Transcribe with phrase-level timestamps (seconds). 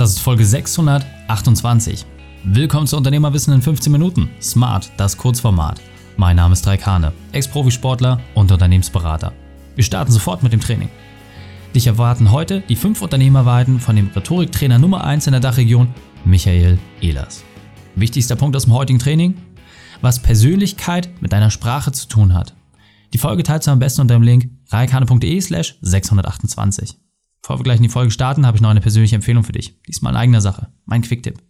[0.00, 2.06] Das ist Folge 628.
[2.44, 4.30] Willkommen zu Unternehmerwissen in 15 Minuten.
[4.40, 5.78] Smart, das Kurzformat.
[6.16, 9.34] Mein Name ist Raik Hane, Ex-Profisportler und Unternehmensberater.
[9.74, 10.88] Wir starten sofort mit dem Training.
[11.74, 15.94] Dich erwarten heute die 5 Unternehmerweiten von dem Rhetoriktrainer Nummer 1 in der Dachregion,
[16.24, 17.44] Michael Ehlers.
[17.94, 19.34] Wichtigster Punkt aus dem heutigen Training?
[20.00, 22.54] Was Persönlichkeit mit deiner Sprache zu tun hat.
[23.12, 26.96] Die Folge teilst du am besten unter dem Link reikane.de slash 628.
[27.42, 29.80] Bevor wir gleich in die Folge starten, habe ich noch eine persönliche Empfehlung für dich.
[29.88, 30.72] Diesmal in eigener Sache.
[30.84, 31.42] Mein Quicktipp.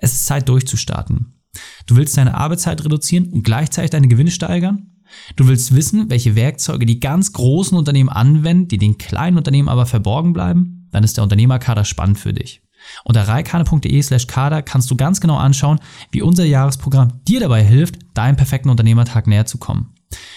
[0.00, 1.40] Es ist Zeit durchzustarten.
[1.86, 4.90] Du willst deine Arbeitszeit reduzieren und gleichzeitig deine Gewinne steigern?
[5.36, 9.86] Du willst wissen, welche Werkzeuge die ganz großen Unternehmen anwenden, die den kleinen Unternehmen aber
[9.86, 10.88] verborgen bleiben?
[10.90, 12.62] Dann ist der Unternehmerkader spannend für dich.
[13.04, 15.80] Unter reikane.de slash kader kannst du ganz genau anschauen,
[16.10, 19.93] wie unser Jahresprogramm dir dabei hilft, deinem perfekten Unternehmertag näher zu kommen.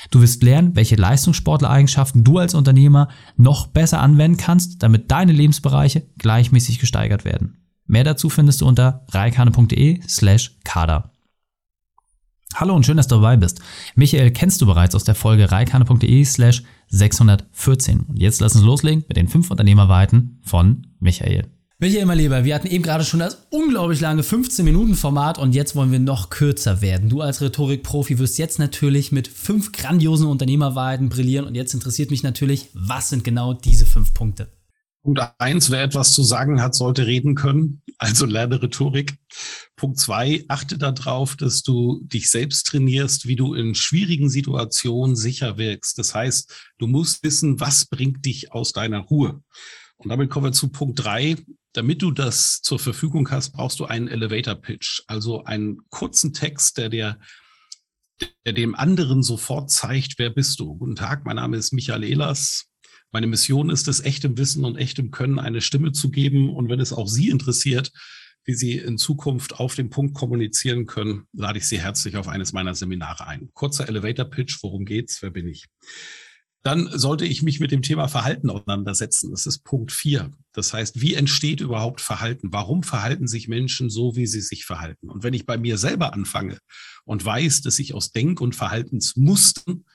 [0.10, 6.08] Du wirst lernen, welche Leistungssportlereigenschaften du als Unternehmer noch besser anwenden kannst, damit deine Lebensbereiche
[6.18, 7.58] gleichmäßig gesteigert werden.
[7.86, 11.12] Mehr dazu findest du unter reikane.de slash kader.
[12.55, 13.62] Hallo und schön, dass du dabei bist.
[13.96, 18.02] Michael kennst du bereits aus der Folge reikane.de slash 614.
[18.02, 21.52] Und jetzt lass uns loslegen mit den fünf Unternehmerweiten von Michael.
[21.80, 25.92] Michael, mein Lieber, wir hatten eben gerade schon das unglaublich lange 15-Minuten-Format und jetzt wollen
[25.92, 27.08] wir noch kürzer werden.
[27.08, 32.24] Du als Rhetorik-Profi wirst jetzt natürlich mit fünf grandiosen Unternehmerwahrheiten brillieren und jetzt interessiert mich
[32.24, 34.52] natürlich, was sind genau diese fünf Punkte?
[35.04, 37.84] Punkt eins, wer etwas zu sagen hat, sollte reden können.
[38.00, 39.16] Also lerne Rhetorik.
[39.76, 45.60] Punkt zwei, achte darauf, dass du dich selbst trainierst, wie du in schwierigen Situationen sicher
[45.60, 46.00] wirkst.
[46.00, 49.44] Das heißt, du musst wissen, was bringt dich aus deiner Ruhe.
[49.98, 51.36] Und damit kommen wir zu Punkt drei.
[51.73, 56.77] Damit du das zur Verfügung hast, brauchst du einen Elevator Pitch, also einen kurzen Text,
[56.77, 57.20] der dir
[58.46, 60.76] der dem anderen sofort zeigt, wer bist du.
[60.76, 62.65] Guten Tag, mein Name ist Michael Ehlers.
[63.12, 66.50] Meine Mission ist es, echtem Wissen und echtem Können eine Stimme zu geben.
[66.50, 67.91] Und wenn es auch Sie interessiert,
[68.44, 72.53] wie Sie in Zukunft auf dem Punkt kommunizieren können, lade ich Sie herzlich auf eines
[72.53, 73.50] meiner Seminare ein.
[73.53, 75.66] Kurzer Elevator Pitch, worum geht's, wer bin ich?
[76.63, 79.31] Dann sollte ich mich mit dem Thema Verhalten auseinandersetzen.
[79.31, 80.31] Das ist Punkt vier.
[80.53, 82.50] Das heißt, wie entsteht überhaupt Verhalten?
[82.51, 85.09] Warum verhalten sich Menschen so, wie sie sich verhalten?
[85.09, 86.57] Und wenn ich bei mir selber anfange
[87.06, 89.85] und weiß, dass ich aus Denk- und Verhaltensmustern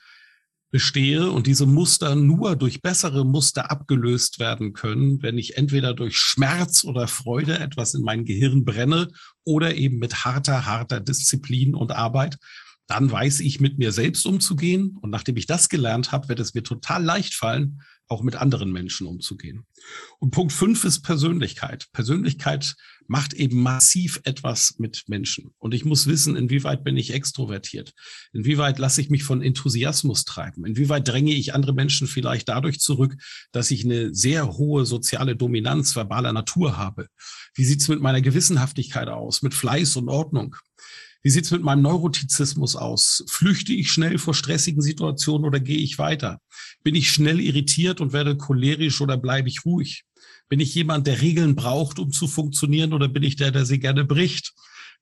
[0.73, 6.17] bestehe und diese Muster nur durch bessere Muster abgelöst werden können, wenn ich entweder durch
[6.17, 9.09] Schmerz oder Freude etwas in mein Gehirn brenne
[9.43, 12.37] oder eben mit harter, harter Disziplin und Arbeit,
[12.87, 14.97] dann weiß ich, mit mir selbst umzugehen.
[15.01, 18.71] Und nachdem ich das gelernt habe, wird es mir total leicht fallen, auch mit anderen
[18.71, 19.65] Menschen umzugehen.
[20.19, 21.87] Und Punkt fünf ist Persönlichkeit.
[21.93, 22.75] Persönlichkeit
[23.07, 25.53] macht eben massiv etwas mit Menschen.
[25.57, 27.93] Und ich muss wissen, inwieweit bin ich extrovertiert?
[28.33, 30.65] Inwieweit lasse ich mich von Enthusiasmus treiben?
[30.65, 33.15] Inwieweit dränge ich andere Menschen vielleicht dadurch zurück,
[33.51, 37.07] dass ich eine sehr hohe soziale Dominanz verbaler Natur habe?
[37.55, 39.41] Wie sieht's mit meiner Gewissenhaftigkeit aus?
[39.41, 40.55] Mit Fleiß und Ordnung?
[41.23, 43.23] Wie sieht's mit meinem Neurotizismus aus?
[43.29, 46.41] Flüchte ich schnell vor stressigen Situationen oder gehe ich weiter?
[46.83, 50.03] Bin ich schnell irritiert und werde cholerisch oder bleibe ich ruhig?
[50.49, 53.79] Bin ich jemand, der Regeln braucht, um zu funktionieren oder bin ich der, der sie
[53.79, 54.51] gerne bricht?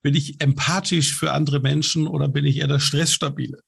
[0.03, 3.59] Bin ich empathisch für andere Menschen oder bin ich eher der Stressstabile?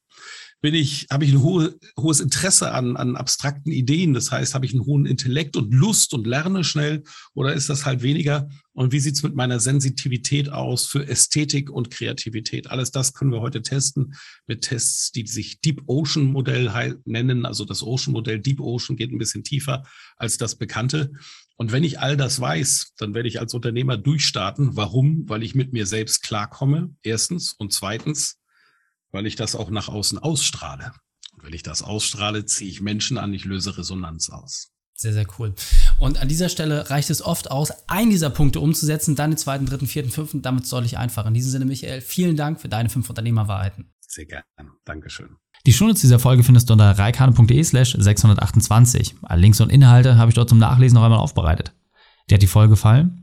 [0.63, 4.13] Bin ich, habe ich ein hohe, hohes Interesse an, an abstrakten Ideen?
[4.13, 7.03] Das heißt, habe ich einen hohen Intellekt und Lust und lerne schnell
[7.33, 8.47] oder ist das halt weniger?
[8.71, 12.71] Und wie sieht's mit meiner Sensitivität aus für Ästhetik und Kreativität?
[12.71, 14.13] Alles das können wir heute testen
[14.47, 16.71] mit Tests, die sich Deep Ocean Modell
[17.03, 17.45] nennen.
[17.45, 19.83] Also das Ocean Modell Deep Ocean geht ein bisschen tiefer
[20.15, 21.11] als das bekannte.
[21.57, 24.77] Und wenn ich all das weiß, dann werde ich als Unternehmer durchstarten.
[24.77, 25.27] Warum?
[25.27, 26.95] Weil ich mit mir selbst klarkomme.
[27.03, 27.51] Erstens.
[27.51, 28.37] Und zweitens,
[29.13, 30.91] weil ich das auch nach außen ausstrahle.
[31.33, 34.71] Und wenn ich das ausstrahle, ziehe ich Menschen an, ich löse Resonanz aus.
[34.95, 35.55] Sehr, sehr cool.
[35.97, 39.65] Und an dieser Stelle reicht es oft aus, einen dieser Punkte umzusetzen, dann den zweiten,
[39.65, 40.41] dritten, vierten, fünften.
[40.41, 41.25] Damit soll ich einfach.
[41.25, 43.91] In diesem Sinne, Michael, vielen Dank für deine fünf Unternehmerwahrheiten.
[43.99, 44.45] Sehr gerne.
[44.85, 45.37] Dankeschön.
[45.65, 49.15] Die Shownotes dieser Folge findest du unter reikane.de slash 628.
[49.23, 51.73] Alle Links und Inhalte habe ich dort zum Nachlesen noch einmal aufbereitet.
[52.29, 53.22] Dir hat die Folge gefallen?